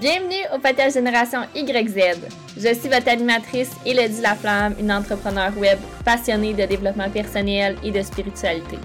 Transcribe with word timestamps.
Bienvenue 0.00 0.42
au 0.52 0.58
podcast 0.58 0.96
Génération 0.96 1.42
YZ. 1.54 2.18
Je 2.56 2.74
suis 2.74 2.88
votre 2.88 3.08
animatrice 3.08 3.70
Elodie 3.86 4.22
Laflamme, 4.22 4.74
une 4.80 4.90
entrepreneur 4.90 5.56
web 5.56 5.78
passionnée 6.04 6.52
de 6.52 6.64
développement 6.66 7.08
personnel 7.08 7.76
et 7.84 7.92
de 7.92 8.02
spiritualité. 8.02 8.76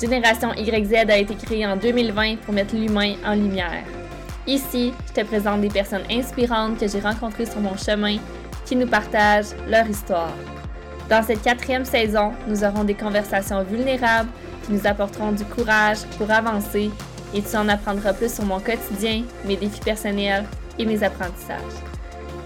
Génération 0.00 0.54
YZ 0.54 1.10
a 1.10 1.18
été 1.18 1.34
créée 1.34 1.66
en 1.66 1.76
2020 1.76 2.36
pour 2.42 2.54
mettre 2.54 2.76
l'humain 2.76 3.16
en 3.26 3.34
lumière. 3.34 3.82
Ici, 4.46 4.92
je 5.08 5.20
te 5.20 5.26
présente 5.26 5.62
des 5.62 5.68
personnes 5.68 6.04
inspirantes 6.08 6.78
que 6.78 6.86
j'ai 6.86 7.00
rencontrées 7.00 7.46
sur 7.46 7.58
mon 7.58 7.76
chemin 7.76 8.18
qui 8.64 8.76
nous 8.76 8.86
partagent 8.86 9.56
leur 9.68 9.90
histoire. 9.90 10.36
Dans 11.10 11.24
cette 11.24 11.42
quatrième 11.42 11.84
saison, 11.84 12.30
nous 12.46 12.62
aurons 12.62 12.84
des 12.84 12.94
conversations 12.94 13.64
vulnérables 13.64 14.30
qui 14.64 14.74
nous 14.74 14.86
apporteront 14.86 15.32
du 15.32 15.44
courage 15.44 16.04
pour 16.16 16.30
avancer 16.30 16.92
et 17.36 17.42
tu 17.42 17.54
en 17.54 17.68
apprendras 17.68 18.14
plus 18.14 18.34
sur 18.34 18.44
mon 18.44 18.58
quotidien, 18.58 19.22
mes 19.44 19.56
défis 19.56 19.80
personnels 19.80 20.44
et 20.78 20.86
mes 20.86 21.02
apprentissages. 21.02 21.60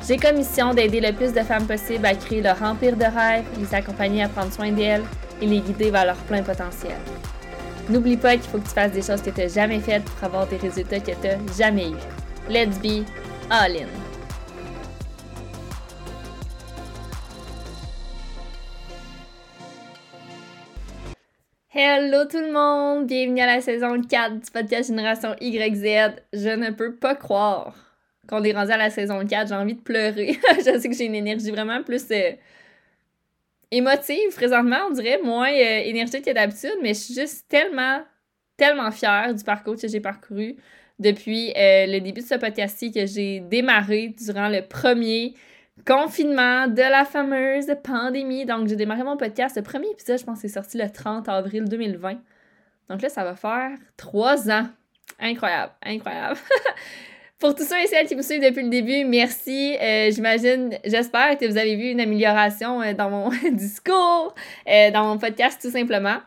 J'ai 0.07 0.17
comme 0.17 0.37
mission 0.37 0.75
d'aider 0.75 1.01
le 1.01 1.13
plus 1.13 1.33
de 1.33 1.41
femmes 1.41 1.67
possible 1.67 2.05
à 2.07 2.15
créer 2.15 2.43
leur 2.43 2.61
empire 2.63 2.97
de 2.97 3.05
rêve, 3.05 3.45
les 3.57 3.73
accompagner 3.73 4.25
à 4.25 4.29
prendre 4.29 4.53
soin 4.53 4.73
d'elles 4.73 5.05
et 5.41 5.47
les 5.47 5.61
guider 5.61 5.91
vers 5.91 6.07
leur 6.07 6.17
plein 6.17 6.43
potentiel. 6.43 6.97
N'oublie 7.89 8.17
pas 8.17 8.33
qu'il 8.33 8.51
faut 8.51 8.59
que 8.59 8.69
tu 8.69 8.75
fasses 8.75 8.93
des 8.93 9.03
choses 9.03 9.23
que 9.23 9.31
tu 9.31 9.41
n'as 9.41 9.49
jamais 9.49 9.81
faites 9.81 10.05
pour 10.05 10.25
avoir 10.25 10.47
des 10.49 10.57
résultats 10.57 11.01
que 11.01 11.13
tu 11.13 11.29
n'as 11.29 11.57
jamais 11.57 11.91
eus. 11.91 12.49
Let's 12.49 12.79
be 12.79 13.05
all 13.49 13.77
in! 13.77 14.10
Hello 21.73 22.25
tout 22.25 22.41
le 22.41 22.51
monde! 22.51 23.07
Bienvenue 23.07 23.43
à 23.43 23.47
la 23.47 23.61
saison 23.61 24.03
4 24.03 24.41
du 24.41 24.51
podcast 24.51 24.89
Génération 24.89 25.37
YZ. 25.41 26.17
Je 26.33 26.57
ne 26.57 26.71
peux 26.71 26.97
pas 26.97 27.15
croire 27.15 27.77
qu'on 28.29 28.43
est 28.43 28.53
rendu 28.53 28.73
à 28.73 28.77
la 28.77 28.91
saison 28.91 29.25
4. 29.25 29.47
J'ai 29.47 29.55
envie 29.55 29.77
de 29.77 29.81
pleurer. 29.81 30.37
je 30.59 30.81
sais 30.81 30.89
que 30.89 30.97
j'ai 30.97 31.05
une 31.05 31.15
énergie 31.15 31.53
vraiment 31.53 31.81
plus 31.85 32.11
euh, 32.11 32.33
émotive 33.71 34.35
présentement, 34.35 34.79
on 34.89 34.95
dirait, 34.95 35.21
moins 35.23 35.53
euh, 35.53 35.83
énergique 35.85 36.25
que 36.25 36.33
d'habitude, 36.33 36.75
mais 36.83 36.89
je 36.89 36.99
suis 36.99 37.15
juste 37.15 37.47
tellement, 37.49 38.03
tellement 38.57 38.91
fière 38.91 39.33
du 39.33 39.45
parcours 39.45 39.77
que 39.77 39.87
j'ai 39.87 40.01
parcouru 40.01 40.57
depuis 40.99 41.53
euh, 41.57 41.87
le 41.87 42.01
début 42.01 42.23
de 42.23 42.27
ce 42.27 42.35
podcast-ci 42.35 42.91
que 42.91 43.07
j'ai 43.07 43.39
démarré 43.39 44.13
durant 44.19 44.49
le 44.49 44.63
premier 44.63 45.35
confinement 45.87 46.67
de 46.67 46.83
la 46.83 47.05
fameuse 47.05 47.67
pandémie. 47.83 48.45
Donc, 48.47 48.69
j'ai 48.69 48.77
démarré 48.77 49.03
mon 49.03 49.17
podcast. 49.17 49.57
Le 49.57 49.63
premier 49.63 49.91
épisode, 49.91 50.19
je 50.19 50.25
pense, 50.25 50.45
est 50.45 50.49
sorti 50.49 50.79
le 50.79 50.91
30 50.91 51.29
avril 51.29 51.65
2020. 51.65 52.19
Donc 52.91 53.03
là, 53.03 53.09
ça 53.09 53.23
va 53.23 53.37
faire 53.37 53.71
trois 53.97 54.51
ans. 54.51 54.67
Incroyable, 55.21 55.73
incroyable. 55.83 56.39
Pour 57.39 57.55
tous 57.55 57.65
ceux 57.65 57.79
et 57.79 57.87
celles 57.87 58.07
qui 58.07 58.17
me 58.17 58.23
suivent 58.23 58.43
depuis 58.43 58.63
le 58.63 58.69
début, 58.69 59.05
merci. 59.05 59.77
Euh, 59.81 60.11
j'imagine, 60.11 60.77
j'espère 60.85 61.39
que 61.39 61.47
vous 61.47 61.57
avez 61.57 61.77
vu 61.77 61.91
une 61.91 62.01
amélioration 62.01 62.83
euh, 62.83 62.93
dans 62.93 63.09
mon 63.09 63.31
discours, 63.53 64.35
euh, 64.69 64.91
dans 64.91 65.07
mon 65.07 65.19
podcast 65.19 65.59
tout 65.63 65.71
simplement. 65.71 66.19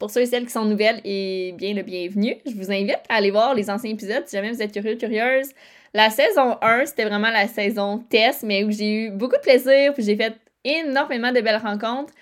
Pour 0.00 0.10
ceux 0.10 0.22
et 0.22 0.26
celles 0.26 0.46
qui 0.46 0.52
sont 0.52 0.64
nouvelles, 0.64 1.00
et 1.04 1.54
bien 1.56 1.74
le 1.74 1.82
bienvenu. 1.82 2.36
Je 2.46 2.54
vous 2.54 2.72
invite 2.72 2.98
à 3.10 3.16
aller 3.16 3.30
voir 3.30 3.54
les 3.54 3.68
anciens 3.70 3.90
épisodes 3.90 4.24
si 4.26 4.34
jamais 4.34 4.50
vous 4.50 4.62
êtes 4.62 4.72
curieux, 4.72 4.96
curieuse. 4.96 5.50
La 5.92 6.10
saison 6.10 6.56
1, 6.62 6.86
c'était 6.86 7.04
vraiment 7.04 7.30
la 7.30 7.48
saison 7.48 7.98
test, 7.98 8.44
mais 8.44 8.64
où 8.64 8.70
j'ai 8.70 8.92
eu 8.92 9.10
beaucoup 9.10 9.36
de 9.36 9.40
plaisir, 9.40 9.92
puis 9.92 10.04
j'ai 10.04 10.16
fait 10.16 10.36
énormément 10.64 11.32
de 11.32 11.40
belles 11.40 11.56
rencontres. 11.56 12.12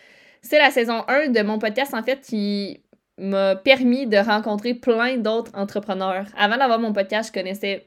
C'est 0.40 0.58
la 0.58 0.70
saison 0.70 1.04
1 1.08 1.28
de 1.28 1.42
mon 1.42 1.58
podcast, 1.58 1.92
en 1.92 2.02
fait, 2.02 2.20
qui 2.20 2.82
m'a 3.18 3.56
permis 3.56 4.06
de 4.06 4.16
rencontrer 4.16 4.74
plein 4.74 5.18
d'autres 5.18 5.50
entrepreneurs. 5.54 6.26
Avant 6.36 6.56
d'avoir 6.56 6.78
mon 6.78 6.92
podcast, 6.92 7.28
je 7.34 7.40
connaissais 7.40 7.86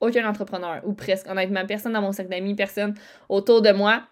aucun 0.00 0.28
entrepreneur, 0.28 0.80
ou 0.84 0.94
presque. 0.94 1.28
Honnêtement, 1.28 1.64
personne 1.66 1.92
dans 1.92 2.02
mon 2.02 2.12
cercle 2.12 2.30
d'amis, 2.30 2.54
personne 2.54 2.94
autour 3.28 3.62
de 3.62 3.70
moi. 3.70 4.02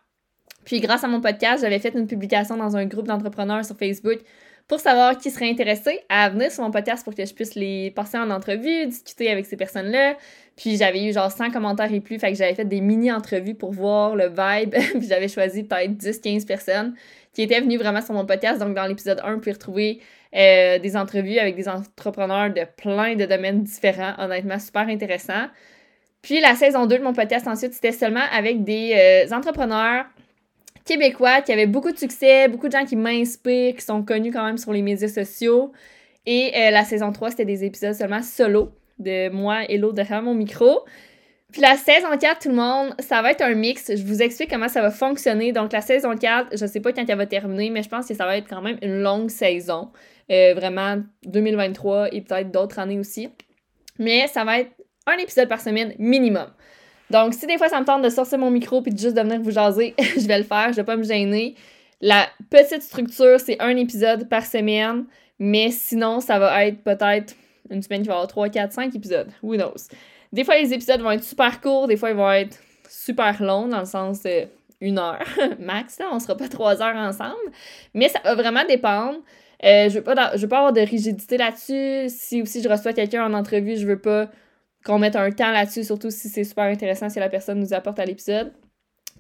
Puis 0.65 0.81
grâce 0.81 1.03
à 1.03 1.09
mon 1.09 1.21
podcast, 1.21 1.63
j'avais 1.63 1.81
fait 1.81 1.95
une 1.95 2.07
publication 2.07 2.57
dans 2.57 2.77
un 2.77 2.87
groupe 2.87 3.07
d'entrepreneurs 3.07 3.65
sur 3.65 3.77
Facebook 3.77 4.21
pour 4.71 4.79
savoir 4.79 5.19
qui 5.19 5.33
serait 5.33 5.51
intéressé 5.51 5.99
à 6.09 6.29
venir 6.29 6.53
sur 6.53 6.63
mon 6.63 6.71
podcast 6.71 7.03
pour 7.03 7.13
que 7.13 7.27
je 7.27 7.35
puisse 7.35 7.57
les 7.57 7.91
passer 7.91 8.17
en 8.17 8.31
entrevue, 8.31 8.87
discuter 8.87 9.29
avec 9.29 9.45
ces 9.45 9.57
personnes-là. 9.57 10.15
Puis 10.57 10.77
j'avais 10.77 11.05
eu 11.05 11.13
genre 11.13 11.29
100 11.29 11.51
commentaires 11.51 11.93
et 11.93 11.99
plus, 11.99 12.21
fait 12.21 12.31
que 12.31 12.39
j'avais 12.39 12.55
fait 12.55 12.65
des 12.65 12.81
mini-entrevues 12.81 13.57
pour 13.57 13.73
voir 13.73 14.15
le 14.15 14.29
vibe. 14.29 14.71
puis 14.97 15.09
j'avais 15.09 15.27
choisi 15.27 15.65
peut-être 15.65 15.95
10-15 15.95 16.47
personnes 16.47 16.95
qui 17.35 17.43
étaient 17.43 17.61
venues 17.61 17.79
vraiment 17.79 18.01
sur 18.01 18.15
mon 18.15 18.25
podcast. 18.25 18.61
Donc 18.61 18.77
dans 18.77 18.87
l'épisode 18.87 19.21
1, 19.25 19.33
vous 19.33 19.39
pouvez 19.41 19.53
retrouver 19.55 20.01
euh, 20.37 20.79
des 20.79 20.97
entrevues 20.97 21.41
avec 21.41 21.57
des 21.57 21.69
entrepreneurs 21.69 22.51
de 22.51 22.63
plein 22.77 23.17
de 23.17 23.27
domaines 23.27 23.65
différents. 23.65 24.15
Honnêtement, 24.19 24.61
super 24.61 24.83
intéressant. 24.83 25.49
Puis 26.23 26.41
la 26.41 26.55
saison 26.55 26.87
2 26.87 26.99
de 26.99 27.03
mon 27.03 27.13
podcast 27.13 27.49
ensuite, 27.49 27.75
c'était 27.75 27.91
seulement 27.91 28.23
avec 28.33 28.63
des 28.63 28.93
euh, 28.95 29.35
entrepreneurs 29.35 30.05
québécois 30.85 31.41
qui 31.41 31.53
avaient 31.53 31.67
beaucoup 31.67 31.93
de 31.93 31.99
succès, 31.99 32.49
beaucoup 32.49 32.69
de 32.69 32.73
gens 32.73 32.85
qui 32.85 32.97
m'inspirent, 32.97 33.77
qui 33.77 33.85
sont 33.85 34.03
connus 34.03 34.33
quand 34.33 34.45
même 34.45 34.59
sur 34.59 34.73
les 34.73 34.83
médias 34.83 35.09
sociaux. 35.09 35.73
Et 36.27 36.53
euh, 36.55 36.71
la 36.71 36.85
saison 36.85 37.13
3, 37.13 37.31
c'était 37.31 37.45
des 37.45 37.65
épisodes 37.65 37.95
seulement 37.95 38.23
solo 38.23 38.73
de 38.99 39.31
moi 39.31 39.65
et 39.69 39.79
l'autre 39.79 39.95
derrière 39.95 40.23
mon 40.23 40.35
micro. 40.35 40.85
Puis 41.53 41.63
la 41.63 41.77
saison 41.77 42.09
4, 42.17 42.43
tout 42.43 42.49
le 42.49 42.55
monde, 42.55 42.95
ça 43.01 43.23
va 43.23 43.33
être 43.33 43.43
un 43.43 43.55
mix. 43.55 43.91
Je 43.95 44.05
vous 44.05 44.23
explique 44.23 44.51
comment 44.51 44.69
ça 44.69 44.83
va 44.83 44.91
fonctionner. 44.91 45.53
Donc 45.53 45.73
la 45.73 45.81
saison 45.81 46.17
4, 46.17 46.57
je 46.57 46.67
sais 46.67 46.81
pas 46.81 46.93
quand 46.93 47.05
elle 47.09 47.17
va 47.17 47.27
terminer, 47.27 47.71
mais 47.71 47.83
je 47.83 47.89
pense 47.89 48.07
que 48.07 48.15
ça 48.15 48.27
va 48.27 48.37
être 48.37 48.49
quand 48.49 48.63
même 48.63 48.79
une 48.83 49.01
longue 49.01 49.31
saison. 49.31 49.91
Euh, 50.31 50.55
vraiment 50.55 51.03
2023 51.25 52.15
et 52.15 52.21
peut-être 52.21 52.53
d'autres 52.53 52.79
années 52.79 53.01
aussi. 53.01 53.31
Mais 53.99 54.29
ça 54.29 54.45
va 54.45 54.61
être 54.61 54.71
un 55.07 55.17
épisode 55.19 55.49
par 55.49 55.61
semaine 55.61 55.93
minimum. 55.99 56.47
Donc, 57.11 57.35
si 57.35 57.47
des 57.47 57.59
fois 57.59 57.69
ça 57.69 57.81
me 57.81 57.85
tente 57.85 58.03
de 58.03 58.09
sortir 58.09 58.39
mon 58.39 58.51
micro 58.51 58.83
puis 58.83 58.93
de 58.93 58.99
juste 58.99 59.17
de 59.17 59.21
venir 59.21 59.41
vous 59.41 59.51
jaser, 59.51 59.95
je 59.99 60.27
vais 60.27 60.39
le 60.39 60.45
faire, 60.45 60.69
je 60.71 60.77
vais 60.77 60.85
pas 60.85 60.97
me 60.97 61.03
gêner. 61.03 61.55
La 62.01 62.29
petite 62.49 62.83
structure, 62.83 63.39
c'est 63.41 63.61
un 63.61 63.77
épisode 63.77 64.29
par 64.29 64.47
semaine, 64.47 65.05
mais 65.39 65.71
sinon, 65.71 66.21
ça 66.21 66.39
va 66.39 66.65
être 66.67 66.83
peut-être 66.83 67.35
une 67.71 67.83
semaine 67.83 68.03
qui 68.03 68.09
va 68.09 68.15
avoir 68.15 68.29
3, 68.29 68.49
4, 68.49 68.73
5 68.73 68.95
épisodes. 68.95 69.29
Who 69.43 69.57
knows? 69.57 69.89
Des 70.33 70.45
fois, 70.45 70.57
les 70.59 70.73
épisodes 70.73 71.01
vont 71.01 71.11
être 71.11 71.25
super 71.25 71.61
courts, 71.61 71.89
des 71.89 71.97
fois, 71.97 72.11
ils 72.11 72.17
vont 72.17 72.31
être 72.31 72.59
super 72.89 73.43
longs, 73.43 73.69
dans 73.69 73.81
le 73.81 73.87
sens 73.87 74.23
de 74.23 74.47
une 74.81 74.99
heure 74.99 75.23
max, 75.59 75.99
là, 75.99 76.07
on 76.13 76.19
sera 76.19 76.37
pas 76.37 76.49
trois 76.49 76.83
heures 76.83 76.97
ensemble, 76.97 77.35
mais 77.95 78.09
ça 78.09 78.21
va 78.25 78.35
vraiment 78.35 78.65
dépendre. 78.65 79.19
Euh, 79.63 79.91
je 79.91 79.99
veux 79.99 80.03
pas 80.03 80.35
veux 80.35 80.49
pas 80.49 80.59
avoir 80.59 80.73
de 80.73 80.81
rigidité 80.81 81.37
là-dessus. 81.37 82.09
Si 82.09 82.41
aussi 82.41 82.63
je 82.63 82.69
reçois 82.69 82.95
quelqu'un 82.95 83.27
en 83.27 83.35
entrevue, 83.35 83.77
je 83.77 83.87
veux 83.87 83.99
pas 83.99 84.31
qu'on 84.85 84.99
mette 84.99 85.17
un 85.17 85.31
temps 85.31 85.51
là-dessus, 85.53 85.85
surtout 85.85 86.11
si 86.11 86.29
c'est 86.29 86.45
super 86.45 86.65
intéressant, 86.65 87.09
si 87.09 87.19
la 87.19 87.29
personne 87.29 87.61
nous 87.61 87.75
apporte 87.75 87.99
à 87.99 88.05
l'épisode. 88.05 88.53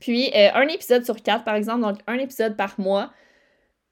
Puis, 0.00 0.31
euh, 0.34 0.48
un 0.54 0.66
épisode 0.69 1.04
sur 1.04 1.22
quatre, 1.22 1.44
par 1.44 1.54
exemple, 1.54 1.82
donc 1.82 1.98
un 2.06 2.19
épisode 2.19 2.56
par 2.56 2.81
mois, 2.81 3.12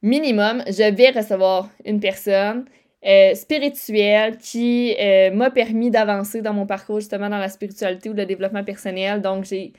minimum, 0.03 0.63
je 0.67 0.91
vais 0.91 1.11
recevoir 1.11 1.69
une 1.85 2.01
personne 2.01 2.65
euh, 3.07 3.35
spirituelle 3.35 4.39
qui 4.39 4.97
euh, 4.99 5.31
m'a 5.31 5.51
permis 5.51 5.91
d'avancer 5.91 6.41
dans 6.41 6.55
mon 6.55 6.67
parcours, 6.67 7.01
justement, 7.01 7.29
dans 7.29 7.39
la 7.39 7.49
spiritualité 7.49 8.09
ou 8.09 8.15
le 8.15 8.25
développement 8.25 8.65
personnel. 8.65 9.21
Donc, 9.21 9.45
j'ai. 9.45 9.73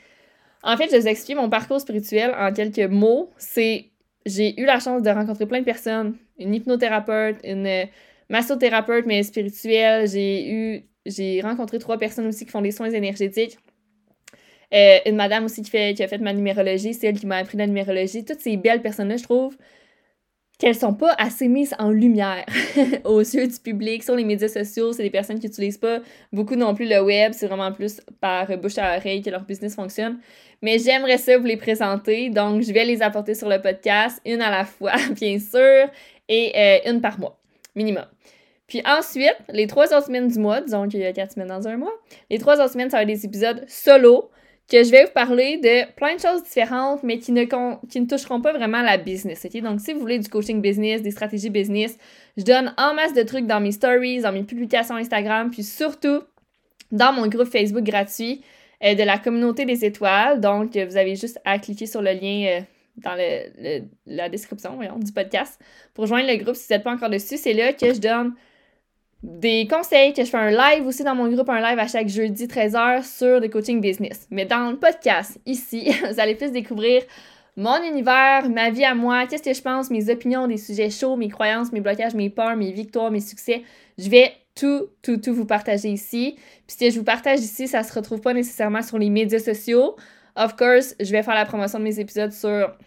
En 0.62 0.78
fait, 0.78 0.92
je 0.92 0.98
vous 0.98 1.08
explique 1.08 1.38
mon 1.38 1.50
parcours 1.50 1.82
spirituel 1.82 2.34
en 2.38 2.54
quelques 2.54 2.90
mots. 2.90 3.32
C'est. 3.38 3.86
J'ai 4.26 4.60
eu 4.60 4.66
la 4.66 4.80
chance 4.80 5.02
de 5.02 5.10
rencontrer 5.10 5.48
plein 5.48 5.60
de 5.60 5.66
personnes, 5.66 6.16
une 6.38 6.54
hypnothérapeute, 6.54 7.38
une 7.44 7.88
massothérapeute, 8.30 9.06
mais 9.08 9.24
spirituelle. 9.24 10.08
J'ai 10.08 10.52
eu 10.52 10.89
j'ai 11.06 11.42
rencontré 11.42 11.80
trois 11.80 11.98
personnes 11.98 12.28
aussi 12.28 12.46
qui 12.46 12.52
font 12.52 12.62
des 12.62 12.72
soins 12.72 12.90
énergétiques. 12.90 13.58
Euh, 14.74 15.00
une 15.06 15.16
madame 15.16 15.46
aussi 15.46 15.64
qui, 15.64 15.78
a 15.78 16.08
fait 16.08 16.20
ma 16.20 16.34
numérologie, 16.34 16.94
c'est 16.94 17.08
elle 17.08 17.20
qui 17.20 17.26
m'a 17.26 17.38
appris 17.38 17.58
la 17.58 17.66
numérologie. 17.66 18.24
Toutes 18.24 18.42
ces 18.42 18.56
belles 18.58 18.82
personnes-là, 18.82 19.18
je 19.18 19.24
trouve 19.24 19.58
qu'elles 20.60 20.76
sont 20.76 20.94
pas 20.94 21.16
assez 21.18 21.48
mises 21.48 21.74
en 21.80 21.90
lumière 21.90 22.46
aux 23.06 23.22
yeux 23.22 23.48
du 23.48 23.58
public 23.60 24.04
sur 24.04 24.16
les 24.16 24.26
médias 24.26 24.50
sociaux. 24.50 24.92
C'est 24.94 25.04
des 25.04 25.10
personnes 25.10 25.40
qui 25.40 25.48
n'utilisent 25.48 25.78
pas 25.78 26.00
beaucoup 26.34 26.56
non 26.56 26.76
plus 26.76 26.88
le 26.88 27.02
web. 27.02 27.32
C'est 27.34 27.48
vraiment 27.48 27.72
plus 27.72 28.02
par 28.20 28.56
bouche 28.58 28.78
à 28.78 28.98
oreille 28.98 29.22
que 29.22 29.30
leur 29.30 29.46
business 29.46 29.76
fonctionne. 29.76 30.20
Mais 30.62 30.78
j'aimerais 30.78 31.18
ça 31.18 31.38
vous 31.38 31.46
les 31.46 31.58
présenter. 31.58 32.30
Donc, 32.30 32.62
je 32.62 32.74
vais 32.74 32.86
les 32.86 33.02
apporter 33.02 33.34
sur 33.34 33.48
le 33.48 33.62
podcast, 33.62 34.22
une 34.26 34.42
à 34.42 34.52
la 34.52 34.66
fois, 34.66 34.94
bien 35.16 35.40
sûr, 35.40 35.90
et 36.28 36.52
euh, 36.56 36.92
une 36.92 37.02
par 37.02 37.18
mois, 37.20 37.40
minimum. 37.76 38.06
Puis 38.70 38.82
ensuite, 38.86 39.36
les 39.50 39.68
trois 39.68 39.88
autres 39.94 40.06
semaines 40.06 40.28
du 40.28 40.40
mois, 40.40 40.62
disons 40.62 40.88
qu'il 40.88 41.00
y 41.00 41.06
a 41.06 41.12
quatre 41.12 41.34
semaines 41.34 41.50
dans 41.50 41.68
un 41.68 41.76
mois, 41.76 41.92
les 42.30 42.38
trois 42.38 42.62
autres 42.62 42.72
semaines, 42.72 42.90
ça 42.90 42.98
va 42.98 43.04
être 43.04 43.10
des 43.10 43.26
épisodes 43.26 43.66
solo 43.68 44.30
que 44.72 44.84
je 44.84 44.92
vais 44.92 45.06
vous 45.06 45.12
parler 45.12 45.58
de 45.58 45.92
plein 45.96 46.16
de 46.16 46.22
choses 46.22 46.44
différentes, 46.44 47.02
mais 47.02 47.18
qui 47.18 47.32
ne, 47.32 47.46
qui 47.88 48.00
ne 48.00 48.06
toucheront 48.06 48.40
pas 48.40 48.54
vraiment 48.54 48.84
la 48.84 48.98
business. 48.98 49.44
ok? 49.44 49.62
Donc, 49.64 49.82
si 49.82 49.94
vous 49.94 50.00
voulez 50.00 50.20
du 50.20 50.30
coaching 50.30 50.62
business, 50.62 51.02
des 51.02 51.10
stratégies 51.10 51.50
business, 51.50 51.98
je 52.38 52.44
donne 52.44 52.74
en 52.78 52.94
masse 52.94 53.14
de 53.16 53.24
trucs 53.24 53.48
dans 53.48 53.60
mes 53.60 53.72
stories, 53.72 54.22
dans 54.22 54.32
mes 54.32 54.44
publications 54.44 54.96
Instagram, 54.96 55.50
puis 55.50 55.64
surtout 55.64 56.22
dans 56.92 57.12
mon 57.12 57.26
groupe 57.28 57.48
Facebook 57.48 57.84
gratuit 57.84 58.44
euh, 58.84 58.94
de 58.94 59.02
la 59.02 59.18
communauté 59.18 59.66
des 59.66 59.84
étoiles. 59.84 60.40
Donc, 60.40 60.78
vous 60.78 60.98
avez 60.98 61.16
juste 61.16 61.40
à 61.46 61.58
cliquer 61.58 61.88
sur 61.88 62.04
le 62.04 62.12
lien. 62.12 62.46
Euh, 62.48 62.62
dans 63.04 63.16
le, 63.16 63.84
la 64.08 64.28
description 64.28 64.78
du 64.98 65.14
podcast 65.14 65.58
pour 65.94 66.06
joindre 66.06 66.28
le 66.28 66.36
groupe 66.36 66.56
si 66.56 66.68
vous 66.68 66.74
n'êtes 66.74 66.84
pas 66.84 66.92
encore 66.92 67.10
dessus. 67.10 67.38
C'est 67.38 67.54
là 67.54 67.72
que 67.72 67.94
je 67.94 68.00
donne 68.00 68.34
des 69.22 69.68
conseils, 69.68 70.14
que 70.14 70.24
je 70.24 70.30
fais 70.30 70.38
un 70.38 70.52
live 70.52 70.86
aussi 70.88 71.04
dans 71.04 71.16
mon 71.16 71.28
groupe, 71.28 71.50
un 71.50 71.60
live 71.60 71.78
à 71.78 71.88
chaque 71.88 72.08
jeudi 72.08 72.48
13h 72.48 73.04
sur 73.04 73.40
le 73.40 73.50
coaching 73.50 73.82
business. 73.82 74.28
Mais 74.32 74.46
dans 74.46 74.72
le 74.72 74.78
podcast, 74.78 75.40
ici, 75.46 75.92
vous 76.10 76.20
allez 76.20 76.36
plus 76.36 76.52
découvrir 76.52 77.04
mon 77.58 77.84
univers, 77.84 78.50
ma 78.50 78.70
vie 78.70 78.86
à 78.86 78.96
moi, 78.96 79.28
qu'est-ce 79.28 79.44
que 79.44 79.54
je 79.54 79.62
pense, 79.62 79.90
mes 79.90 80.10
opinions, 80.10 80.48
des 80.48 80.56
sujets 80.56 80.90
chauds, 80.90 81.18
mes 81.18 81.28
croyances, 81.28 81.74
mes 81.74 81.82
blocages, 81.82 82.14
mes 82.14 82.30
peurs, 82.30 82.56
mes 82.56 82.72
victoires, 82.72 83.12
mes 83.12 83.20
succès. 83.20 83.64
Je 83.98 84.10
vais 84.10 84.32
tout, 84.56 84.88
tout, 85.02 85.18
tout 85.18 85.34
vous 85.34 85.46
partager 85.46 85.90
ici. 85.90 86.36
Puis 86.66 86.78
ce 86.80 86.86
que 86.86 86.90
je 86.90 87.00
vous 87.00 87.04
partage 87.06 87.40
ici, 87.40 87.68
ça 87.68 87.84
se 87.84 87.94
retrouve 87.94 88.22
pas 88.22 88.34
nécessairement 88.34 88.82
sur 88.82 88.98
les 88.98 89.10
médias 89.10 89.40
sociaux. 89.40 89.98
Of 90.38 90.56
course, 90.56 90.96
je 91.02 91.12
vais 91.12 91.24
faire 91.24 91.36
la 91.36 91.46
promotion 91.46 91.80
de 91.80 91.84
mes 91.84 92.00
épisodes 92.00 92.32
sur 92.32 92.78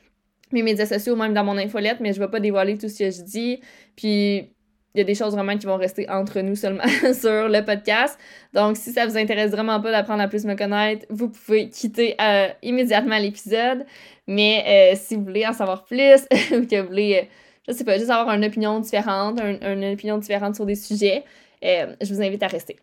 mes 0.53 0.63
médias 0.63 0.87
sociaux, 0.87 1.17
même 1.17 1.35
dans 1.35 1.45
mon 1.45 1.59
infolette, 1.59 2.01
mais 2.01 2.15
je 2.15 2.19
vais 2.19 2.29
pas 2.29 2.41
dévoiler 2.41 2.79
tout 2.79 2.89
ce 2.89 2.99
que 2.99 3.11
je 3.11 3.23
dis. 3.23 3.61
Puis 3.97 4.51
il 4.95 4.99
y 4.99 5.01
a 5.01 5.05
des 5.05 5.15
choses 5.15 5.35
vraiment 5.35 5.57
qui 5.57 5.67
vont 5.67 5.77
rester 5.77 6.09
entre 6.11 6.41
nous 6.41 6.55
seulement 6.55 6.87
sur 7.15 7.49
le 7.49 7.65
podcast. 7.65 8.19
Donc, 8.53 8.77
si 8.77 8.93
ça 8.93 9.07
vous 9.07 9.17
intéresse 9.17 9.51
vraiment 9.51 9.81
pas 9.81 9.91
d'apprendre 9.91 10.23
à 10.23 10.29
plus 10.29 10.45
me 10.45 10.55
connaître, 10.55 11.07
vous 11.09 11.29
pouvez 11.29 11.69
quitter 11.71 12.15
euh, 12.21 12.49
immédiatement 12.63 13.19
l'épisode. 13.19 13.87
Mais 14.27 14.93
euh, 14.95 14.99
si 15.01 15.17
vous 15.17 15.25
voulez 15.25 15.47
en 15.47 15.53
savoir 15.53 15.85
plus 15.85 16.27
ou 16.53 16.67
que 16.67 16.81
vous 16.81 16.89
voulez, 16.89 17.21
euh, 17.23 17.27
je 17.69 17.73
sais 17.73 17.85
pas, 17.85 17.97
juste 17.97 18.11
avoir 18.11 18.35
une 18.35 18.45
opinion 18.45 18.81
différente, 18.81 19.41
une 19.41 19.93
opinion 19.93 20.19
différente 20.19 20.55
sur 20.55 20.67
des 20.67 20.75
sujets, 20.75 21.25
je 21.63 22.13
vous 22.13 22.21
invite 22.21 22.43
à 22.43 22.49
rester. 22.49 22.77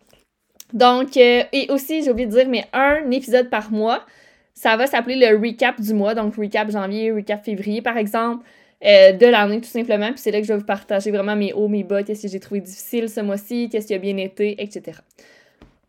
Donc, 0.73 1.17
et 1.17 1.67
aussi, 1.69 2.03
j'ai 2.03 2.11
oublié 2.11 2.27
de 2.27 2.31
dire, 2.31 2.47
mais 2.47 2.65
un 2.73 3.09
épisode 3.11 3.49
par 3.49 3.71
mois, 3.71 4.05
ça 4.53 4.75
va 4.77 4.87
s'appeler 4.87 5.15
le 5.15 5.37
recap 5.37 5.79
du 5.79 5.93
mois. 5.93 6.15
Donc, 6.15 6.35
recap 6.35 6.71
janvier, 6.71 7.11
recap 7.11 7.43
février, 7.43 7.81
par 7.81 7.97
exemple. 7.97 8.45
Euh, 8.85 9.11
de 9.11 9.25
l'année, 9.25 9.59
tout 9.59 9.69
simplement. 9.69 10.09
Puis 10.11 10.19
c'est 10.19 10.31
là 10.31 10.39
que 10.39 10.47
je 10.47 10.53
vais 10.53 10.59
vous 10.59 10.65
partager 10.65 11.11
vraiment 11.11 11.35
mes 11.35 11.51
hauts, 11.51 11.67
mes 11.67 11.83
bas, 11.83 12.01
qu'est-ce 12.03 12.21
que 12.23 12.27
j'ai 12.29 12.39
trouvé 12.39 12.61
difficile 12.61 13.09
ce 13.09 13.19
mois-ci, 13.19 13.69
qu'est-ce 13.69 13.87
qui 13.87 13.93
a 13.93 13.97
bien 13.97 14.15
été, 14.17 14.61
etc. 14.61 14.99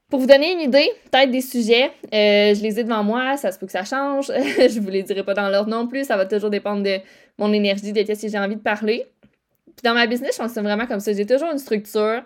Pour 0.08 0.18
vous 0.18 0.26
donner 0.26 0.52
une 0.52 0.60
idée, 0.60 0.90
peut-être 1.12 1.30
des 1.30 1.40
sujets, 1.40 1.92
euh, 2.12 2.52
je 2.52 2.60
les 2.60 2.80
ai 2.80 2.82
devant 2.82 3.04
moi, 3.04 3.36
ça 3.36 3.52
se 3.52 3.60
peut 3.60 3.66
que 3.66 3.72
ça 3.72 3.84
change. 3.84 4.26
je 4.34 4.80
vous 4.80 4.88
les 4.88 5.04
dirai 5.04 5.22
pas 5.22 5.34
dans 5.34 5.48
l'ordre 5.48 5.70
non 5.70 5.86
plus, 5.86 6.04
ça 6.04 6.16
va 6.16 6.26
toujours 6.26 6.50
dépendre 6.50 6.82
de 6.82 6.98
mon 7.38 7.52
énergie, 7.52 7.92
de 7.92 8.02
qu'est-ce 8.02 8.22
que 8.22 8.28
j'ai 8.28 8.38
envie 8.38 8.56
de 8.56 8.60
parler. 8.60 9.06
Puis 9.66 9.84
dans 9.84 9.94
ma 9.94 10.08
business, 10.08 10.32
je 10.32 10.42
fonctionne 10.42 10.64
vraiment 10.64 10.86
comme 10.86 10.98
ça. 10.98 11.12
J'ai 11.12 11.26
toujours 11.26 11.52
une 11.52 11.58
structure, 11.58 12.24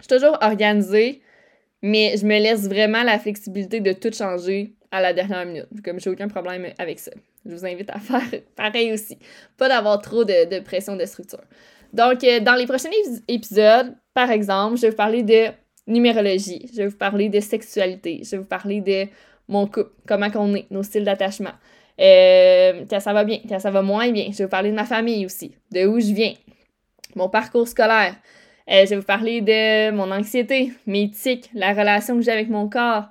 je 0.00 0.06
suis 0.06 0.20
toujours 0.20 0.36
organisée, 0.40 1.22
mais 1.80 2.16
je 2.16 2.26
me 2.26 2.40
laisse 2.40 2.66
vraiment 2.66 3.04
la 3.04 3.20
flexibilité 3.20 3.78
de 3.78 3.92
tout 3.92 4.12
changer 4.12 4.72
à 4.92 5.00
la 5.00 5.12
dernière 5.12 5.44
minute. 5.44 5.66
Comme 5.84 5.98
j'ai 5.98 6.10
aucun 6.10 6.28
problème 6.28 6.66
avec 6.78 7.00
ça. 7.00 7.10
Je 7.44 7.52
vous 7.52 7.66
invite 7.66 7.90
à 7.90 7.98
faire 7.98 8.22
pareil 8.56 8.92
aussi. 8.92 9.18
Pas 9.56 9.68
d'avoir 9.68 10.00
trop 10.00 10.24
de, 10.24 10.60
pression 10.60 10.94
de 10.94 11.04
structure. 11.04 11.40
Donc, 11.92 12.22
euh, 12.22 12.38
dans 12.40 12.54
les 12.54 12.66
prochains 12.66 12.90
épisodes, 13.26 13.94
par 14.14 14.30
exemple, 14.30 14.76
je 14.76 14.82
vais 14.82 14.90
vous 14.90 14.96
parler 14.96 15.22
de 15.22 15.48
numérologie, 15.86 16.68
je 16.72 16.78
vais 16.78 16.86
vous 16.86 16.96
parler 16.96 17.28
de 17.28 17.40
sexualité, 17.40 18.20
je 18.24 18.30
vais 18.32 18.38
vous 18.38 18.44
parler 18.44 18.80
de 18.80 19.10
mon 19.48 19.66
couple, 19.66 19.90
comment 20.06 20.30
qu'on 20.30 20.54
est, 20.54 20.66
nos 20.70 20.82
styles 20.82 21.04
d'attachement, 21.04 21.50
euh, 22.00 22.84
ça 22.88 23.12
va 23.12 23.24
bien, 23.24 23.40
quand 23.48 23.58
ça 23.58 23.70
va 23.70 23.82
moins 23.82 24.10
bien. 24.10 24.26
Je 24.30 24.38
vais 24.38 24.44
vous 24.44 24.50
parler 24.50 24.70
de 24.70 24.76
ma 24.76 24.84
famille 24.84 25.26
aussi, 25.26 25.54
de 25.72 25.86
où 25.86 26.00
je 26.00 26.12
viens, 26.12 26.34
mon 27.14 27.28
parcours 27.28 27.68
scolaire. 27.68 28.14
Euh, 28.70 28.84
je 28.84 28.90
vais 28.90 28.96
vous 28.96 29.02
parler 29.02 29.40
de 29.40 29.90
mon 29.90 30.10
anxiété, 30.12 30.72
mes 30.86 31.10
tics, 31.10 31.50
la 31.52 31.72
relation 31.72 32.16
que 32.16 32.22
j'ai 32.22 32.30
avec 32.30 32.48
mon 32.48 32.68
corps, 32.68 33.06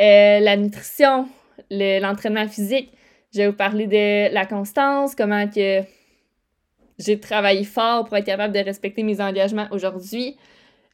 euh, 0.00 0.40
la 0.40 0.56
nutrition, 0.56 1.28
l'entraînement 1.70 2.48
physique. 2.48 2.92
Je 3.32 3.40
vais 3.40 3.48
vous 3.48 3.56
parler 3.56 3.86
de 3.86 4.32
la 4.32 4.46
constance, 4.46 5.14
comment 5.14 5.48
que 5.48 5.82
j'ai 6.98 7.18
travaillé 7.18 7.64
fort 7.64 8.04
pour 8.04 8.16
être 8.16 8.26
capable 8.26 8.54
de 8.54 8.60
respecter 8.60 9.02
mes 9.02 9.20
engagements 9.20 9.66
aujourd'hui. 9.70 10.36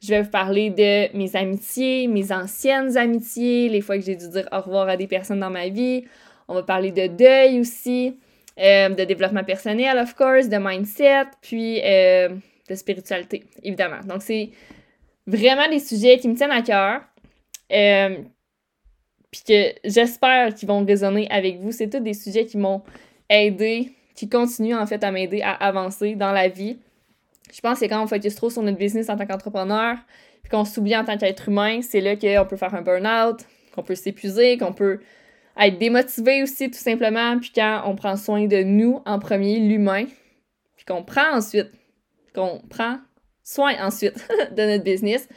Je 0.01 0.09
vais 0.09 0.23
vous 0.23 0.31
parler 0.31 0.71
de 0.71 1.15
mes 1.15 1.35
amitiés, 1.35 2.07
mes 2.07 2.31
anciennes 2.31 2.97
amitiés, 2.97 3.69
les 3.69 3.81
fois 3.81 3.97
que 3.97 4.03
j'ai 4.03 4.15
dû 4.15 4.27
dire 4.29 4.47
au 4.51 4.59
revoir 4.61 4.89
à 4.89 4.97
des 4.97 5.05
personnes 5.05 5.39
dans 5.39 5.51
ma 5.51 5.69
vie. 5.69 6.05
On 6.47 6.55
va 6.55 6.63
parler 6.63 6.91
de 6.91 7.05
deuil 7.05 7.59
aussi, 7.59 8.17
euh, 8.59 8.89
de 8.89 9.03
développement 9.03 9.43
personnel, 9.43 9.97
of 9.99 10.15
course, 10.15 10.49
de 10.49 10.57
mindset, 10.57 11.25
puis 11.41 11.79
euh, 11.83 12.29
de 12.67 12.75
spiritualité, 12.75 13.43
évidemment. 13.63 13.99
Donc, 14.07 14.23
c'est 14.23 14.49
vraiment 15.27 15.69
des 15.69 15.79
sujets 15.79 16.17
qui 16.17 16.27
me 16.27 16.35
tiennent 16.35 16.51
à 16.51 16.63
cœur. 16.63 17.01
Puis 19.31 19.41
que 19.47 19.73
j'espère 19.85 20.53
qu'ils 20.53 20.67
vont 20.67 20.85
résonner 20.85 21.27
avec 21.31 21.59
vous. 21.59 21.71
C'est 21.71 21.89
tous 21.89 21.99
des 21.99 22.13
sujets 22.13 22.45
qui 22.45 22.57
m'ont 22.57 22.83
aidé, 23.29 23.93
qui 24.13 24.29
continuent 24.29 24.75
en 24.75 24.85
fait 24.85 25.03
à 25.03 25.11
m'aider 25.11 25.41
à 25.41 25.53
avancer 25.53 26.15
dans 26.15 26.33
la 26.33 26.49
vie. 26.49 26.77
Je 27.51 27.61
pense 27.61 27.79
que 27.79 27.85
quand 27.85 28.03
on 28.03 28.07
focus 28.07 28.35
trop 28.35 28.49
sur 28.49 28.61
notre 28.61 28.77
business 28.77 29.09
en 29.09 29.17
tant 29.17 29.25
qu'entrepreneur, 29.25 29.97
puis 30.43 30.51
qu'on 30.51 30.65
s'oublie 30.65 30.95
en 30.95 31.05
tant 31.05 31.17
qu'être 31.17 31.49
humain, 31.49 31.81
c'est 31.81 32.01
là 32.01 32.15
qu'on 32.15 32.45
peut 32.45 32.57
faire 32.57 32.75
un 32.75 32.81
burn-out, 32.81 33.45
qu'on 33.73 33.83
peut 33.83 33.95
s'épuiser, 33.95 34.57
qu'on 34.57 34.73
peut 34.73 34.99
être 35.57 35.77
démotivé 35.77 36.43
aussi 36.43 36.69
tout 36.69 36.79
simplement, 36.79 37.37
puis 37.39 37.51
quand 37.53 37.83
on 37.85 37.95
prend 37.95 38.15
soin 38.15 38.47
de 38.47 38.63
nous 38.63 39.01
en 39.05 39.19
premier, 39.19 39.59
l'humain, 39.59 40.05
puis 40.75 40.85
qu'on 40.85 41.03
prend 41.03 41.35
ensuite, 41.35 41.71
qu'on 42.33 42.61
prend 42.69 42.97
soin 43.43 43.73
ensuite 43.85 44.27
de 44.55 44.63
notre 44.63 44.83
business, 44.83 45.27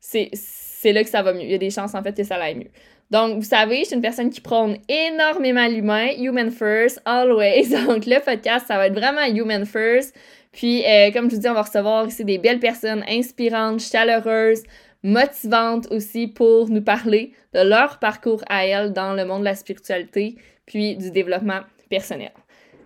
c'est 0.00 0.92
là 0.92 1.02
que 1.02 1.10
ça 1.10 1.22
va 1.22 1.32
mieux. 1.32 1.42
Il 1.42 1.50
y 1.50 1.54
a 1.54 1.58
des 1.58 1.70
chances 1.70 1.94
en 1.94 2.02
fait 2.02 2.16
que 2.16 2.24
ça 2.24 2.36
aille 2.36 2.56
mieux. 2.56 2.70
Donc, 3.12 3.36
vous 3.36 3.44
savez, 3.46 3.80
je 3.80 3.88
suis 3.88 3.94
une 3.94 4.00
personne 4.00 4.30
qui 4.30 4.40
prône 4.40 4.78
énormément 4.88 5.68
l'humain, 5.68 6.08
human 6.16 6.50
first, 6.50 6.98
always. 7.04 7.68
Donc, 7.86 8.06
le 8.06 8.24
podcast, 8.24 8.64
ça 8.66 8.78
va 8.78 8.86
être 8.86 8.94
vraiment 8.94 9.26
human 9.26 9.66
first. 9.66 10.16
Puis, 10.50 10.82
euh, 10.86 11.10
comme 11.10 11.28
je 11.30 11.34
vous 11.34 11.42
dis, 11.42 11.48
on 11.48 11.52
va 11.52 11.60
recevoir 11.60 12.06
ici 12.06 12.24
des 12.24 12.38
belles 12.38 12.58
personnes 12.58 13.04
inspirantes, 13.06 13.80
chaleureuses, 13.80 14.62
motivantes 15.02 15.88
aussi 15.90 16.26
pour 16.26 16.70
nous 16.70 16.80
parler 16.80 17.34
de 17.52 17.60
leur 17.60 17.98
parcours 17.98 18.42
à 18.48 18.64
elles 18.64 18.94
dans 18.94 19.12
le 19.12 19.26
monde 19.26 19.40
de 19.40 19.44
la 19.44 19.56
spiritualité, 19.56 20.36
puis 20.64 20.96
du 20.96 21.10
développement 21.10 21.60
personnel. 21.90 22.32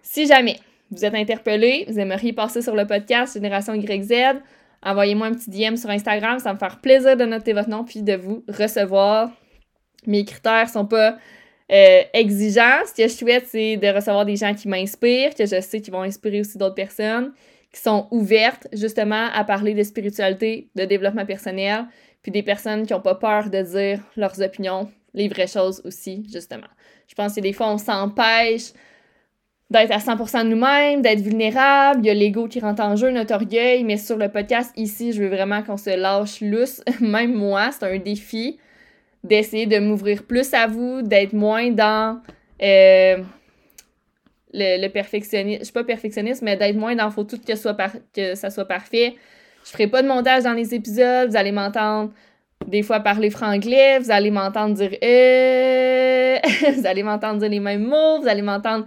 Si 0.03 0.27
jamais 0.27 0.59
vous 0.91 1.05
êtes 1.05 1.15
interpellé, 1.15 1.85
vous 1.89 2.01
aimeriez 2.01 2.33
passer 2.33 2.63
sur 2.63 2.75
le 2.75 2.85
podcast 2.85 3.35
Génération 3.35 3.75
YZ, 3.75 4.41
envoyez-moi 4.83 5.29
un 5.29 5.35
petit 5.35 5.51
DM 5.51 5.77
sur 5.77 5.91
Instagram, 5.91 6.41
ça 6.41 6.47
va 6.47 6.55
me 6.55 6.59
faire 6.59 6.81
plaisir 6.81 7.17
de 7.17 7.25
noter 7.25 7.53
votre 7.53 7.71
nom 7.71 7.85
puis 7.85 8.03
de 8.03 8.17
vous 8.17 8.43
recevoir 8.49 9.31
mes 10.07 10.25
critères 10.25 10.69
sont 10.69 10.87
pas 10.87 11.17
euh, 11.73 12.03
exigeants. 12.13 12.85
Ce 12.87 12.95
que 12.95 13.09
je 13.09 13.13
souhaite, 13.13 13.47
c'est 13.49 13.77
de 13.77 13.89
recevoir 13.89 14.25
des 14.25 14.37
gens 14.37 14.55
qui 14.55 14.69
m'inspirent, 14.69 15.35
que 15.35 15.47
je 15.47 15.61
sais 15.61 15.81
qu'ils 15.81 15.93
vont 15.93 16.03
inspirer 16.03 16.41
aussi 16.41 16.59
d'autres 16.59 16.75
personnes, 16.75 17.33
qui 17.73 17.81
sont 17.81 18.07
ouvertes 18.11 18.69
justement 18.73 19.29
à 19.35 19.45
parler 19.45 19.75
de 19.75 19.83
spiritualité, 19.83 20.69
de 20.77 20.85
développement 20.85 21.27
personnel, 21.27 21.87
puis 22.23 22.33
des 22.33 22.43
personnes 22.43 22.87
qui 22.87 22.93
n'ont 22.93 23.01
pas 23.01 23.17
peur 23.17 23.51
de 23.51 23.63
dire 23.63 24.01
leurs 24.17 24.41
opinions, 24.41 24.89
les 25.15 25.29
vraies 25.29 25.47
choses 25.47 25.83
aussi, 25.85 26.27
justement. 26.33 26.69
Je 27.09 27.15
pense 27.15 27.35
que 27.35 27.41
des 27.41 27.53
fois, 27.53 27.71
on 27.71 27.79
s'empêche 27.79 28.73
d'être 29.71 29.91
à 29.91 29.99
100% 29.99 30.47
nous-mêmes, 30.47 31.03
d'être 31.03 31.21
vulnérable, 31.21 32.01
il 32.03 32.07
y 32.07 32.11
a 32.11 32.15
l'ego 32.15 32.47
qui 32.47 32.61
rentre 32.61 32.83
en 32.83 32.95
jeu, 32.95 33.11
notre 33.11 33.35
orgueil, 33.35 33.83
mais 33.83 33.97
sur 33.97 34.17
le 34.17 34.29
podcast 34.29 34.73
ici, 34.77 35.13
je 35.13 35.23
veux 35.23 35.29
vraiment 35.29 35.63
qu'on 35.63 35.77
se 35.77 35.91
lâche 35.91 36.41
lousse, 36.41 36.83
même 37.01 37.35
moi, 37.35 37.71
c'est 37.73 37.85
un 37.85 37.99
défi 37.99 38.59
d'essayer 39.27 39.67
de 39.67 39.79
m'ouvrir 39.79 40.23
plus 40.23 40.53
à 40.55 40.67
vous, 40.67 41.03
d'être 41.03 41.33
moins 41.33 41.71
dans 41.71 42.21
euh, 42.63 43.19
le, 44.53 44.89
perfectionnisme. 44.89 45.61
Je 45.61 45.65
suis 45.65 45.73
pas 45.73 45.85
perfectionniste, 45.85 46.43
mais 46.43 46.57
d'être 46.57 46.77
moins 46.77 46.95
dans 46.95 47.11
faut 47.11 47.25
tout 47.25 47.39
que, 47.39 47.55
soit 47.55 47.77
que 48.15 48.35
ça 48.35 48.51
soit 48.51 48.67
parfait. 48.67 49.15
Je 49.65 49.71
ferai 49.71 49.89
pas 49.89 50.03
de 50.03 50.09
montage 50.09 50.45
dans 50.45 50.53
les 50.53 50.75
épisodes. 50.75 51.29
Vous 51.31 51.37
allez 51.37 51.53
m'entendre 51.53 52.13
des 52.67 52.83
fois 52.83 53.01
parler 53.01 53.31
franglais. 53.31 53.99
Vous 53.99 54.11
allez 54.11 54.31
m'entendre 54.31 54.75
dire 54.75 54.93
euh, 55.03 56.39
vous 56.77 56.87
allez 56.87 57.03
m'entendre 57.03 57.41
dire 57.41 57.49
les 57.49 57.61
mêmes 57.61 57.85
mots. 57.85 58.21
Vous 58.21 58.29
allez 58.29 58.43
m'entendre 58.43 58.87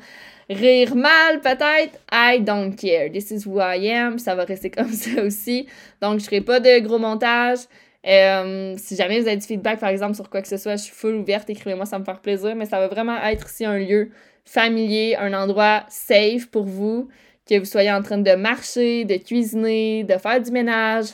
rire 0.49 0.95
mal 0.95 1.41
peut-être. 1.41 1.99
I 2.11 2.39
don't 2.39 2.75
care. 2.75 3.11
This 3.11 3.31
is 3.31 3.45
who 3.45 3.59
I 3.59 3.91
am. 3.91 4.19
Ça 4.19 4.35
va 4.35 4.45
rester 4.45 4.69
comme 4.75 4.91
ça 4.91 5.21
aussi. 5.21 5.67
Donc, 6.01 6.19
je 6.19 6.25
ferai 6.25 6.41
pas 6.41 6.59
de 6.59 6.79
gros 6.79 6.97
montage. 6.99 7.59
Euh, 8.07 8.75
si 8.77 8.95
jamais 8.95 9.19
vous 9.19 9.27
avez 9.27 9.37
du 9.37 9.45
feedback, 9.45 9.79
par 9.79 9.89
exemple, 9.89 10.15
sur 10.15 10.29
quoi 10.29 10.41
que 10.41 10.47
ce 10.47 10.57
soit, 10.57 10.77
je 10.77 10.83
suis 10.83 10.93
full 10.93 11.15
ouverte, 11.15 11.49
écrivez-moi, 11.49 11.85
ça 11.85 11.99
me 11.99 12.05
faire 12.05 12.21
plaisir. 12.21 12.55
Mais 12.55 12.65
ça 12.65 12.79
va 12.79 12.87
vraiment 12.87 13.17
être 13.23 13.49
ici 13.49 13.65
un 13.65 13.77
lieu 13.77 14.11
familier, 14.45 15.15
un 15.17 15.33
endroit 15.33 15.85
safe 15.89 16.47
pour 16.49 16.63
vous, 16.63 17.09
que 17.47 17.59
vous 17.59 17.65
soyez 17.65 17.91
en 17.91 18.01
train 18.01 18.17
de 18.17 18.35
marcher, 18.35 19.05
de 19.05 19.15
cuisiner, 19.15 20.03
de 20.03 20.17
faire 20.17 20.41
du 20.41 20.51
ménage. 20.51 21.07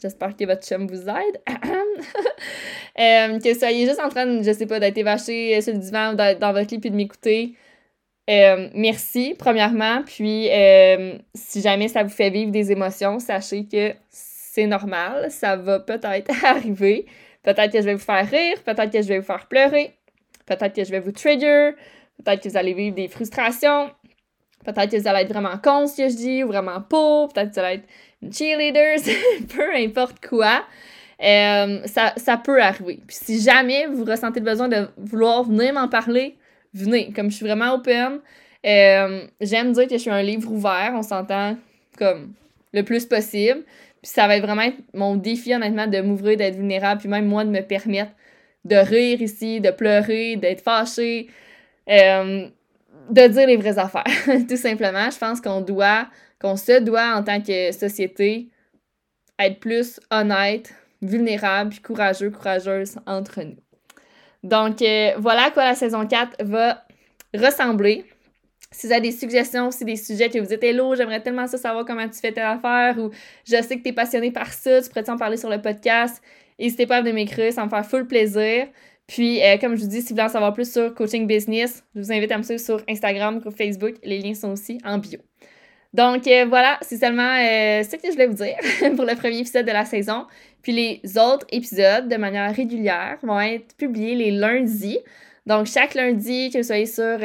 J'espère 0.00 0.34
que 0.34 0.44
votre 0.46 0.66
chum 0.66 0.86
vous 0.86 1.08
aide. 1.08 1.40
euh, 2.98 3.38
que 3.38 3.52
vous 3.52 3.58
soyez 3.58 3.86
juste 3.86 4.00
en 4.00 4.08
train, 4.08 4.42
je 4.42 4.52
sais 4.52 4.66
pas, 4.66 4.80
d'être 4.80 4.96
évaché 4.96 5.60
sur 5.60 5.74
le 5.74 5.78
divan, 5.78 6.14
d'être 6.14 6.38
dans 6.38 6.52
votre 6.52 6.72
lit 6.72 6.80
puis 6.80 6.90
de 6.90 6.96
m'écouter. 6.96 7.54
Euh, 8.30 8.70
merci, 8.74 9.34
premièrement. 9.38 10.02
Puis, 10.06 10.48
si 11.34 11.60
jamais 11.60 11.88
ça 11.88 12.02
vous 12.02 12.08
fait 12.08 12.30
vivre 12.30 12.50
des 12.50 12.72
émotions, 12.72 13.18
sachez 13.18 13.66
que 13.66 13.92
c'est 14.52 14.66
normal, 14.66 15.30
ça 15.30 15.54
va 15.54 15.78
peut-être 15.78 16.28
arriver. 16.44 17.06
Peut-être 17.44 17.72
que 17.72 17.78
je 17.78 17.84
vais 17.84 17.94
vous 17.94 18.00
faire 18.00 18.28
rire, 18.28 18.56
peut-être 18.64 18.90
que 18.90 19.00
je 19.00 19.06
vais 19.06 19.20
vous 19.20 19.24
faire 19.24 19.46
pleurer, 19.46 19.94
peut-être 20.44 20.74
que 20.74 20.82
je 20.82 20.90
vais 20.90 20.98
vous 20.98 21.12
trigger, 21.12 21.70
peut-être 22.18 22.42
que 22.42 22.48
vous 22.48 22.56
allez 22.56 22.74
vivre 22.74 22.96
des 22.96 23.06
frustrations. 23.06 23.90
Peut-être 24.64 24.90
que 24.90 24.96
vous 24.96 25.08
allez 25.08 25.22
être 25.22 25.32
vraiment 25.32 25.56
con 25.56 25.86
ce 25.86 25.96
que 25.96 26.08
je 26.08 26.16
dis 26.16 26.44
ou 26.44 26.48
vraiment 26.48 26.82
pas. 26.82 27.28
Peut-être 27.28 27.50
que 27.50 27.54
vous 27.54 27.60
allez 27.60 27.76
être 27.76 27.88
une 28.20 28.32
cheerleader, 28.32 28.96
peu 29.56 29.74
importe 29.74 30.26
quoi. 30.26 30.64
Euh, 31.22 31.80
ça, 31.86 32.12
ça 32.16 32.36
peut 32.36 32.60
arriver. 32.60 32.98
Puis 33.06 33.16
si 33.22 33.40
jamais 33.40 33.86
vous 33.86 34.04
ressentez 34.04 34.40
le 34.40 34.46
besoin 34.46 34.68
de 34.68 34.88
vouloir 34.98 35.44
venir 35.44 35.72
m'en 35.72 35.88
parler, 35.88 36.36
venez. 36.74 37.12
Comme 37.12 37.30
je 37.30 37.36
suis 37.36 37.46
vraiment 37.46 37.72
open, 37.74 38.18
euh, 38.66 39.26
j'aime 39.40 39.72
dire 39.72 39.86
que 39.86 39.94
je 39.94 40.00
suis 40.00 40.10
un 40.10 40.22
livre 40.22 40.50
ouvert, 40.52 40.92
on 40.94 41.02
s'entend 41.02 41.56
comme 41.96 42.34
le 42.72 42.82
plus 42.82 43.06
possible. 43.06 43.64
Puis 44.02 44.12
ça 44.12 44.26
va 44.26 44.36
être 44.36 44.44
vraiment 44.44 44.72
mon 44.94 45.16
défi, 45.16 45.54
honnêtement, 45.54 45.86
de 45.86 46.00
m'ouvrir, 46.00 46.36
d'être 46.36 46.56
vulnérable, 46.56 47.00
puis 47.00 47.08
même 47.08 47.26
moi 47.26 47.44
de 47.44 47.50
me 47.50 47.60
permettre 47.60 48.12
de 48.64 48.76
rire 48.76 49.20
ici, 49.22 49.60
de 49.60 49.70
pleurer, 49.70 50.36
d'être 50.36 50.62
fâché, 50.62 51.28
euh, 51.88 52.46
de 53.10 53.26
dire 53.26 53.46
les 53.46 53.56
vraies 53.56 53.78
affaires, 53.78 54.04
tout 54.48 54.56
simplement. 54.56 55.10
Je 55.10 55.18
pense 55.18 55.40
qu'on 55.40 55.60
doit, 55.60 56.06
qu'on 56.40 56.56
se 56.56 56.80
doit 56.80 57.14
en 57.14 57.22
tant 57.22 57.40
que 57.40 57.72
société 57.72 58.48
être 59.38 59.58
plus 59.58 60.00
honnête, 60.10 60.74
vulnérable, 61.02 61.70
puis 61.70 61.80
courageux, 61.80 62.30
courageuse 62.30 62.96
entre 63.06 63.42
nous. 63.42 63.56
Donc, 64.42 64.82
euh, 64.82 65.12
voilà 65.18 65.44
à 65.46 65.50
quoi 65.50 65.64
la 65.64 65.74
saison 65.74 66.06
4 66.06 66.44
va 66.44 66.84
ressembler. 67.34 68.04
Si 68.72 68.86
vous 68.86 68.92
avez 68.92 69.02
des 69.02 69.12
suggestions, 69.12 69.66
aussi 69.66 69.84
des 69.84 69.96
sujets 69.96 70.28
que 70.28 70.38
vous 70.38 70.46
dites 70.46 70.62
Hello, 70.62 70.94
j'aimerais 70.94 71.20
tellement 71.20 71.48
savoir 71.48 71.84
comment 71.84 72.08
tu 72.08 72.20
fais 72.20 72.30
telle 72.30 72.44
affaire 72.44 72.96
ou 72.98 73.10
je 73.44 73.60
sais 73.62 73.76
que 73.76 73.82
tu 73.82 73.88
es 73.88 73.92
passionné 73.92 74.30
par 74.30 74.52
ça, 74.52 74.80
tu 74.80 74.88
pourrais 74.88 75.10
en 75.10 75.16
parler 75.16 75.36
sur 75.36 75.50
le 75.50 75.60
podcast, 75.60 76.22
n'hésitez 76.56 76.86
pas 76.86 76.98
à 76.98 77.00
venir 77.00 77.14
m'écrire, 77.14 77.52
ça 77.52 77.64
me 77.64 77.68
fait 77.68 77.82
full 77.82 78.06
plaisir. 78.06 78.68
Puis, 79.08 79.42
euh, 79.42 79.56
comme 79.58 79.74
je 79.74 79.82
vous 79.82 79.88
dis, 79.88 80.02
si 80.02 80.10
vous 80.10 80.14
voulez 80.14 80.22
en 80.22 80.28
savoir 80.28 80.52
plus 80.52 80.70
sur 80.70 80.94
coaching 80.94 81.26
business, 81.26 81.82
je 81.96 82.00
vous 82.00 82.12
invite 82.12 82.30
à 82.30 82.38
me 82.38 82.44
suivre 82.44 82.60
sur 82.60 82.80
Instagram, 82.88 83.40
sur 83.42 83.52
Facebook. 83.52 83.96
Les 84.04 84.20
liens 84.20 84.34
sont 84.34 84.52
aussi 84.52 84.78
en 84.84 84.98
bio. 84.98 85.18
Donc 85.92 86.28
euh, 86.28 86.44
voilà, 86.48 86.78
c'est 86.82 86.98
seulement 86.98 87.34
euh, 87.38 87.82
ce 87.82 87.96
que 87.96 88.06
je 88.06 88.12
voulais 88.12 88.28
vous 88.28 88.34
dire 88.34 88.54
pour 88.94 89.04
le 89.04 89.16
premier 89.16 89.40
épisode 89.40 89.66
de 89.66 89.72
la 89.72 89.84
saison. 89.84 90.26
Puis 90.62 90.70
les 90.70 91.18
autres 91.18 91.44
épisodes, 91.50 92.08
de 92.08 92.16
manière 92.16 92.54
régulière, 92.54 93.18
vont 93.24 93.40
être 93.40 93.76
publiés 93.76 94.14
les 94.14 94.30
lundis. 94.30 95.00
Donc 95.44 95.66
chaque 95.66 95.94
lundi, 95.94 96.50
que 96.52 96.58
vous 96.58 96.64
soyez 96.64 96.86
sur 96.86 97.18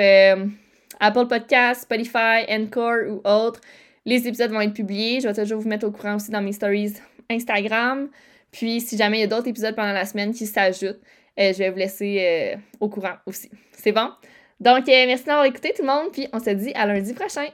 Apple 0.99 1.27
Podcasts, 1.27 1.83
Spotify, 1.83 2.45
Encore 2.49 3.07
ou 3.09 3.21
autre, 3.27 3.61
les 4.05 4.27
épisodes 4.27 4.51
vont 4.51 4.61
être 4.61 4.73
publiés. 4.73 5.19
Je 5.21 5.27
vais 5.27 5.33
toujours 5.33 5.61
vous 5.61 5.69
mettre 5.69 5.87
au 5.87 5.91
courant 5.91 6.15
aussi 6.15 6.31
dans 6.31 6.41
mes 6.41 6.53
stories 6.53 6.93
Instagram. 7.29 8.09
Puis 8.51 8.81
si 8.81 8.97
jamais 8.97 9.17
il 9.17 9.21
y 9.21 9.23
a 9.23 9.27
d'autres 9.27 9.47
épisodes 9.47 9.75
pendant 9.75 9.93
la 9.93 10.05
semaine 10.05 10.33
qui 10.33 10.45
s'ajoutent, 10.45 11.01
je 11.37 11.57
vais 11.57 11.69
vous 11.69 11.77
laisser 11.77 12.57
au 12.79 12.87
courant 12.87 13.15
aussi. 13.25 13.49
C'est 13.73 13.91
bon? 13.91 14.09
Donc 14.59 14.85
merci 14.87 15.25
d'avoir 15.25 15.45
écouté 15.45 15.73
tout 15.75 15.81
le 15.81 15.87
monde, 15.87 16.11
puis 16.13 16.27
on 16.31 16.39
se 16.39 16.51
dit 16.51 16.71
à 16.75 16.85
lundi 16.85 17.13
prochain. 17.13 17.47